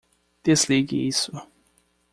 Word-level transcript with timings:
Desligue 0.43 1.07
isso. 1.07 1.31